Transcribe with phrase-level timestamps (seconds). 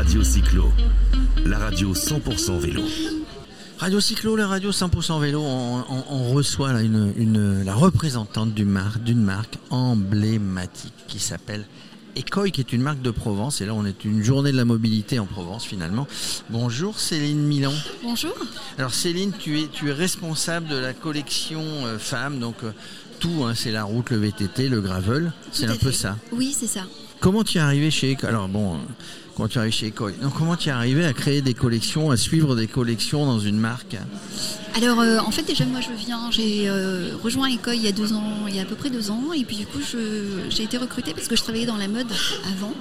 [0.00, 0.72] Radio Cyclo,
[1.44, 2.82] la radio 100% vélo.
[3.78, 8.54] Radio Cyclo, la radio 100% vélo, on, on- on reçoit là une, une- la représentante
[8.54, 11.66] d'une marque, d'une marque emblématique qui s'appelle
[12.16, 13.60] Ecoy, qui est une marque de Provence.
[13.60, 16.06] Et là, on est une journée de la mobilité en Provence finalement.
[16.48, 17.72] Bonjour Céline Milan.
[18.02, 18.34] Bonjour.
[18.78, 22.72] Alors Céline, tu es, tu es responsable de la collection euh, femmes, donc euh,
[23.20, 26.16] tout, hein, c'est la route, le VTT, le gravel, c'est un peu ça.
[26.32, 26.86] Oui, c'est ça.
[27.20, 28.78] Comment tu es arrivé chez Alors bon,
[29.36, 32.16] comment tu es arrivé chez Donc comment tu es arrivé à créer des collections, à
[32.16, 33.96] suivre des collections dans une marque?
[34.74, 37.92] Alors, euh, en fait, déjà, moi, je viens, j'ai euh, rejoint Ecoy il y a
[37.92, 39.80] deux ans, il y a à peu près deux ans, et puis du coup,
[40.48, 42.10] j'ai été recrutée parce que je travaillais dans la mode
[42.56, 42.72] avant.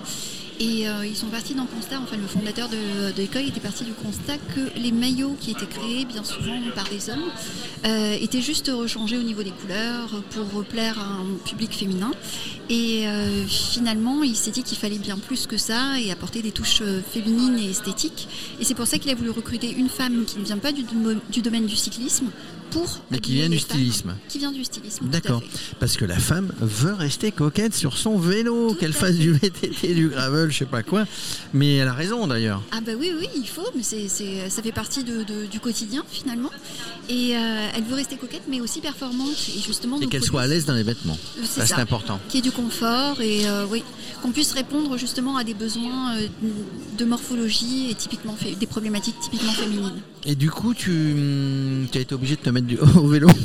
[0.60, 3.94] Et euh, ils sont partis d'un constat, enfin le fondateur de, Ecoy était parti du
[3.94, 7.32] constat que les maillots qui étaient créés bien souvent par des hommes
[7.86, 12.12] euh, étaient juste rechangés au niveau des couleurs pour plaire à un public féminin.
[12.70, 16.52] Et euh, finalement, il s'est dit qu'il fallait bien plus que ça et apporter des
[16.52, 18.28] touches féminines et esthétiques.
[18.60, 21.42] Et c'est pour ça qu'il a voulu recruter une femme qui ne vient pas du
[21.42, 22.28] domaine du cyclisme
[22.70, 23.00] pour.
[23.12, 23.70] Mais qui vient du femmes.
[23.78, 24.16] stylisme.
[24.28, 25.06] Qui vient du stylisme.
[25.08, 25.42] D'accord.
[25.80, 30.10] Parce que la femme veut rester coquette sur son vélo, qu'elle fasse du VTT, du
[30.10, 31.06] gravel, je sais pas quoi.
[31.54, 32.62] Mais elle a raison d'ailleurs.
[32.72, 35.60] Ah bah oui, oui, il faut, mais c'est, c'est- ça fait partie de, de- du
[35.60, 36.50] quotidien finalement.
[37.10, 39.36] Et euh, elle veut rester coquette, mais aussi performante.
[39.56, 41.18] Et justement, Et qu'elle soit à l'aise dans les vêtements.
[41.44, 42.20] C'est c'est important.
[42.30, 43.84] Qu'il y ait du confort et euh, oui,
[44.22, 46.28] qu'on puisse répondre justement à des besoins euh,
[46.98, 50.02] de morphologie et typiquement des problématiques typiquement féminines.
[50.26, 53.30] Et du coup, tu, hum, tu as été obligé de te mettre du, au vélo.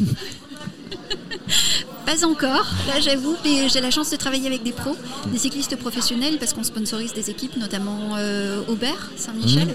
[2.07, 4.95] Pas encore, là j'avoue, mais j'ai la chance de travailler avec des pros,
[5.33, 9.75] des cyclistes professionnels, parce qu'on sponsorise des équipes, notamment euh, Aubert, Saint-Michel, Mhm.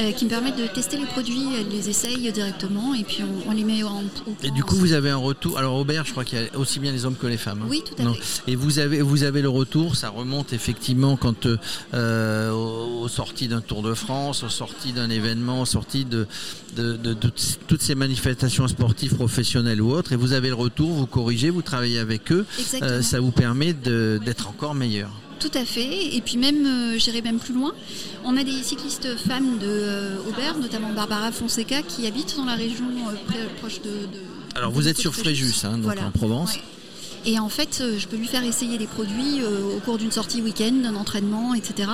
[0.00, 3.50] euh, qui me permettent de tester les produits, elles les essayent directement et puis on,
[3.50, 4.02] on les met en.
[4.42, 4.86] Et du coup, ensemble.
[4.88, 5.58] vous avez un retour.
[5.58, 7.60] Alors, Aubert, je crois qu'il y a aussi bien les hommes que les femmes.
[7.62, 7.66] hein.
[7.68, 8.14] Oui, tout à Non.
[8.14, 8.50] fait.
[8.52, 11.58] Et vous avez, vous avez le retour, ça remonte effectivement quand euh,
[11.94, 16.26] euh, aux, aux sorties d'un Tour de France, aux sorties d'un événement, aux sorties de,
[16.74, 17.30] de, de- de
[17.66, 21.62] toutes ces manifestations sportives professionnelles ou autres, et vous avez le retour, vous corrigez, vous
[21.66, 22.46] travaillez avec eux,
[22.82, 25.10] euh, ça vous permet d'être encore meilleur.
[25.38, 26.16] Tout à fait.
[26.16, 27.72] Et puis même, euh, j'irai même plus loin.
[28.24, 32.54] On a des cyclistes femmes de euh, Aubert, notamment Barbara Fonseca, qui habitent dans la
[32.54, 36.06] région euh, proche de, de- Alors de vous êtes sur Fréjus, hein, donc Voilà.
[36.06, 36.54] en Provence.
[36.54, 36.62] Ouais.
[37.28, 40.70] Et en fait, je peux lui faire essayer des produits au cours d'une sortie week-end,
[40.84, 41.90] d'un entraînement, etc.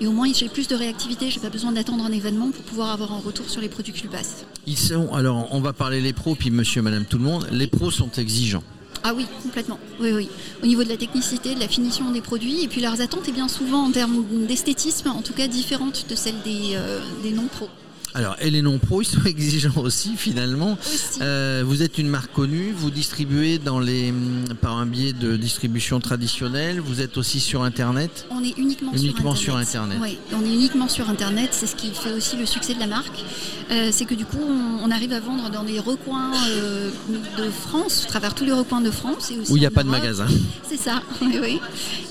[0.00, 1.28] Et au moins, j'ai plus de réactivité.
[1.28, 3.98] J'ai pas besoin d'attendre un événement pour pouvoir avoir un retour sur les produits que
[3.98, 4.44] je lui passe.
[4.64, 7.48] Ils sont, alors on va parler les pros, puis monsieur, madame, tout le monde.
[7.50, 8.62] Les pros sont exigeants.
[9.08, 9.78] Ah oui, complètement.
[10.00, 13.32] Au niveau de la technicité, de la finition des produits, et puis leurs attentes est
[13.32, 17.68] bien souvent en termes d'esthétisme, en tout cas différentes de celles des, euh, des non-pros.
[18.16, 20.78] Alors, et les non-pros, ils sont exigeants aussi, finalement.
[20.80, 21.18] Aussi.
[21.20, 25.36] Euh, vous êtes une marque connue, vous distribuez dans les, hum, par un biais de
[25.36, 28.26] distribution traditionnelle, vous êtes aussi sur Internet.
[28.30, 29.98] On est uniquement, Uniquement sur sur Internet.
[29.98, 30.18] Internet.
[30.32, 31.50] Oui, on est uniquement sur Internet.
[31.52, 33.22] C'est ce qui fait aussi le succès de la marque.
[33.70, 36.88] Euh, c'est que du coup, on, on arrive à vendre dans des recoins euh,
[37.36, 39.30] de France, à travers tous les recoins de France.
[39.30, 40.26] Et aussi Où il n'y a pas de magasin.
[40.66, 41.60] C'est ça, oui, oui.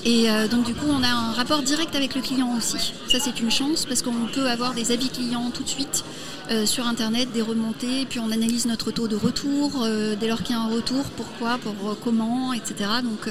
[0.04, 2.92] Et donc du coup, on a un rapport direct avec le client aussi.
[3.08, 5.95] Ça, c'est une chance parce qu'on peut avoir des avis clients tout de suite
[6.50, 10.44] euh, sur Internet, des remontées, puis on analyse notre taux de retour, euh, dès lors
[10.44, 12.74] qu'il y a un retour, pourquoi, pour euh, comment, etc.
[13.02, 13.28] Donc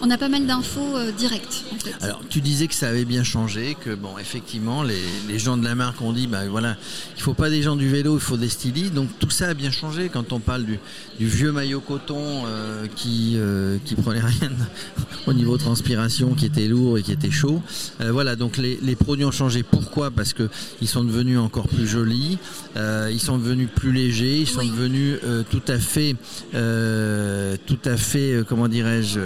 [0.00, 1.64] on a pas mal d'infos directes.
[2.00, 5.74] Alors, tu disais que ça avait bien changé, que bon, effectivement, les, gens de la
[5.74, 6.76] marque ont dit, bah voilà,
[7.16, 8.94] il faut pas des gens du vélo, il faut des stylistes.
[8.94, 10.78] Donc tout ça a bien changé quand on parle du,
[11.18, 12.44] vieux maillot coton
[12.96, 13.36] qui
[13.84, 14.50] qui prenait rien
[15.26, 17.60] au niveau transpiration, qui était lourd et qui était chaud.
[18.00, 19.62] Voilà, donc les, les produits ont changé.
[19.62, 20.10] Pourquoi?
[20.10, 20.48] Parce que
[20.80, 22.38] ils sont devenus encore plus jolis,
[22.76, 24.70] euh, ils sont devenus plus légers, ils sont Oui.
[24.70, 26.16] devenus euh, tout à fait,
[26.54, 29.20] euh, tout à fait, comment dirais-je,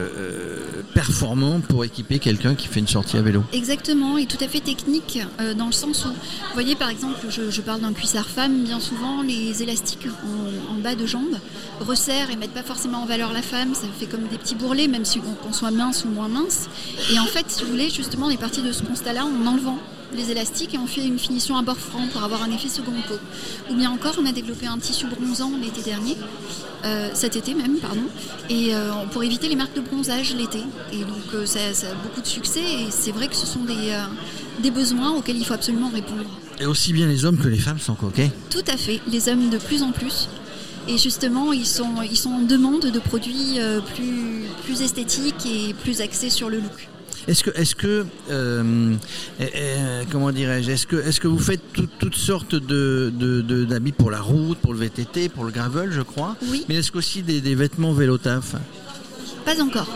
[0.94, 3.42] performants pour équiper quelqu'un qui fait une sortie à vélo.
[3.52, 5.18] Exactement, et tout à fait technique,
[5.56, 8.80] dans le sens où, vous voyez par exemple, je, je parle d'un cuissard femme, bien
[8.80, 11.36] souvent les élastiques en, en bas de jambe
[11.80, 14.88] resserrent et mettent pas forcément en valeur la femme, ça fait comme des petits bourrelets,
[14.88, 16.68] même si on, qu'on soit mince ou moins mince.
[17.14, 19.78] Et en fait, si vous voulez, justement, on est parti de ce constat-là en enlevant
[20.14, 22.92] les élastiques et on fait une finition à bord franc pour avoir un effet second
[23.06, 23.18] peau.
[23.70, 26.16] Ou bien encore, on a développé un tissu bronzant l'été dernier,
[26.84, 28.02] euh, cet été même, pardon,
[28.48, 30.60] et euh, pour éviter les marques de bronzage l'été.
[30.92, 33.64] Et donc euh, ça, ça a beaucoup de succès et c'est vrai que ce sont
[33.64, 33.96] des,
[34.62, 36.24] des besoins auxquels il faut absolument répondre.
[36.60, 38.30] Et aussi bien les hommes que les femmes sont coquets.
[38.50, 40.28] Tout à fait, les hommes de plus en plus.
[40.88, 43.58] Et justement, ils sont, ils sont en demande de produits
[43.94, 46.88] plus, plus esthétiques et plus axés sur le look.
[47.28, 48.94] Est-ce que, est-ce que, euh,
[49.40, 53.12] euh, euh, comment dirais-je, est-ce que, est-ce que vous faites tout- toutes sortes de,
[53.68, 56.36] d'habits pour la route, pour le VTT, pour le gravel, je crois.
[56.50, 56.64] Oui.
[56.70, 58.54] Mais est-ce qu'aussi des, des vêtements vélo taf?
[59.44, 59.88] Pas encore.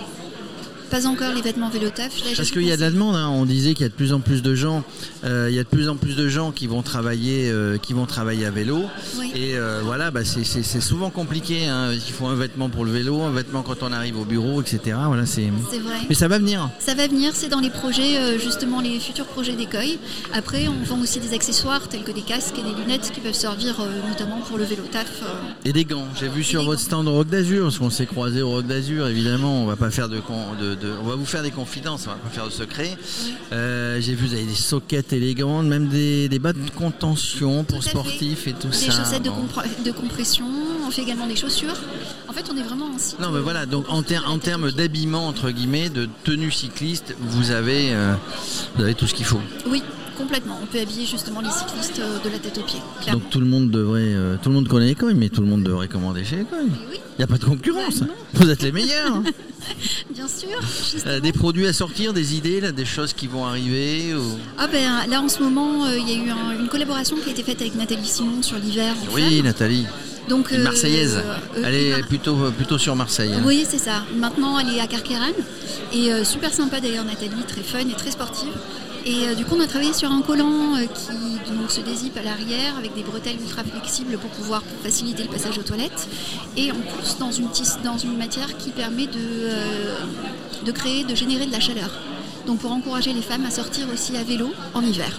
[0.92, 2.08] Pas encore les vêtements vélo taf.
[2.20, 3.28] Là, j'ai Parce qu'il y a de la demande, hein.
[3.30, 4.84] on disait qu'il y a de plus en plus de gens,
[5.24, 7.94] euh, il y a de plus en plus de gens qui vont travailler, euh, qui
[7.94, 8.84] vont travailler à vélo.
[9.18, 9.32] Oui.
[9.34, 10.42] Et euh, voilà, bah, c'est-
[10.82, 11.66] souvent compliqué.
[11.66, 11.92] Hein.
[11.94, 14.96] Il faut un vêtement pour le vélo, un vêtement quand on arrive au bureau, etc.
[15.06, 15.48] Voilà, c'est.
[15.48, 15.96] Vrai.
[16.10, 16.68] Mais ça va venir.
[16.78, 19.98] Ça va venir, c'est dans les projets, justement les futurs projets d'écueil.
[20.34, 23.32] Après, on vend aussi des accessoires tels que des casques et des lunettes qui peuvent
[23.32, 25.22] servir notamment pour le vélo taf.
[25.64, 26.06] Et des gants.
[26.20, 26.84] J'ai vu sur votre gants.
[26.84, 29.62] stand au Rock d'Azur, parce qu'on s'est croisé au Rock d'Azur, évidemment.
[29.62, 32.10] On va pas faire de, con- de, de- on va vous faire des confidences, on
[32.10, 32.96] va pas faire de secret.
[33.52, 37.82] Euh, J'ai vu vous avez des soquettes élégantes, même des, des bas de contention pour
[37.82, 38.90] sportifs et tout Des ça.
[38.92, 39.36] chaussettes de, Bon.
[39.46, 40.44] compre- de compression,
[40.86, 41.74] on fait également des chaussures.
[42.28, 42.88] En fait, on est vraiment.
[43.20, 47.92] Non, mais voilà, donc en, ter- termes d'habillement, entre guillemets, de tenue cycliste, vous avez,
[47.92, 48.14] euh,
[48.76, 49.40] vous avez tout ce qu'il faut.
[49.66, 49.82] Oui,
[50.16, 50.58] complètement.
[50.62, 53.20] On peut habiller justement les cyclistes euh, de la tête aux pieds, clairement.
[53.20, 55.62] Donc tout le monde devrait, euh, tout le monde connaît Ecoy, mais tout le monde
[55.62, 56.58] devrait commander chez Ecoy.
[56.90, 58.00] Oui, Il n'y a pas de concurrence.
[58.00, 59.14] Bah, vous êtes les meilleurs.
[59.16, 59.22] hein.
[60.14, 60.48] bien sûr.
[61.06, 64.14] Euh, des produits à sortir, des idées, là, des choses qui vont arriver.
[64.14, 67.16] ou- Ah ben là en ce moment, euh, il y a eu un- une collaboration
[67.16, 68.94] qui a été faite avec Nathalie Simon sur l'hiver.
[69.14, 69.40] Oui.
[69.42, 69.86] Nathalie,
[70.28, 71.16] Donc, une euh, Marseillaise.
[71.16, 73.32] euh, Elle une est Mar- plutôt, plutôt sur Marseille.
[73.34, 73.42] hein.
[73.44, 74.04] Oui, c'est ça.
[74.16, 75.32] Maintenant, elle est à Carqueran.
[75.92, 78.52] Et euh, super sympa d'ailleurs, Nathalie, très fun et très sportive.
[79.04, 82.16] Et euh, du coup, on a travaillé sur un collant euh, qui donc, se dézippe
[82.16, 86.06] à l'arrière avec des bretelles ultra flexibles pour pouvoir faciliter le passage aux toilettes.
[86.56, 87.48] Et en plus, dans une,
[87.84, 89.94] dans une matière qui permet de, euh,
[90.64, 91.90] de créer, de générer de la chaleur.
[92.46, 95.10] Donc pour encourager les femmes à sortir aussi à vélo en hiver.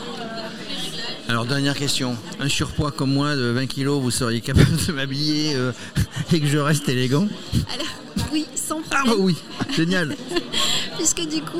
[1.29, 5.55] Alors dernière question, un surpoids comme moi de 20 kilos, vous seriez capable de m'habiller
[5.55, 5.71] euh,
[6.33, 7.27] et que je reste élégant
[7.73, 7.87] Alors,
[8.31, 9.17] oui, sans Ah problème.
[9.17, 9.35] bah oui,
[9.75, 10.15] génial.
[10.97, 11.57] Puisque du coup,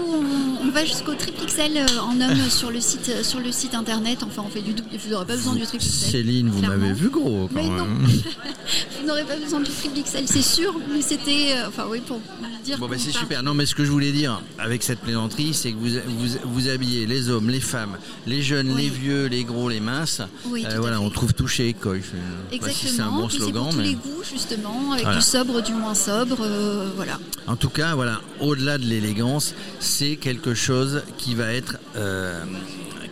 [0.62, 3.52] on, on va jusqu'au triple XL euh, en homme sur le site, euh, sur le
[3.52, 4.20] site internet.
[4.24, 4.90] Enfin, on fait du double.
[5.04, 6.12] Vous n'aurez pas besoin du triple XL.
[6.12, 7.88] Céline, vous m'avez vu gros quand Mais non.
[9.04, 10.74] Vous n'aurez pas besoin du triple XL, c'est sûr.
[10.94, 12.22] Mais c'était, euh, enfin oui, pour
[12.64, 12.78] dire.
[12.78, 13.44] Bon bah c'est super.
[13.44, 16.70] Non mais ce que je voulais dire avec cette plaisanterie, c'est que vous, vous, vous
[16.70, 18.84] habillez les hommes, les femmes, les jeunes, Oui.
[18.84, 20.22] les vieux, les gros, les minces.
[20.46, 22.02] Oui, tout à voilà, on trouve tout chez Ecoy.
[22.02, 23.12] Si c'est un Exactement.
[23.24, 25.20] bon slogan, pour tous mais les goûts justement, avec Voilà.
[25.20, 27.20] du sobre, du moins sobre, euh, voilà.
[27.48, 32.42] en tout cas, voilà, au-delà de l'élégance, c'est quelque chose qui va être euh,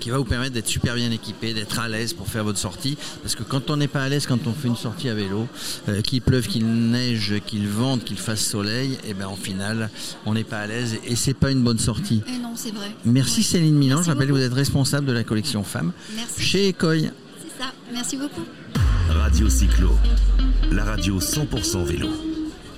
[0.01, 2.97] qui va vous permettre d'être super bien équipé, d'être à l'aise pour faire votre sortie.
[3.21, 5.47] Parce que quand on n'est pas à l'aise, quand on fait une sortie à vélo,
[5.87, 9.89] euh, qu'il pleuve, qu'il neige, qu'il vente, qu'il fasse soleil, et ben au final,
[10.25, 12.21] on n'est pas à l'aise et c'est pas une bonne sortie.
[12.27, 12.91] Et non, c'est vrai.
[13.05, 13.43] Merci.
[13.43, 16.41] Céline Milan, Merci je rappelle que vous êtes responsable de la collection femmes Merci.
[16.41, 17.11] chez Ecoy.
[17.41, 17.71] C'est ça.
[17.93, 18.45] Merci beaucoup.
[19.09, 19.91] Radio Cyclo,
[20.71, 22.30] la radio 100% vélo.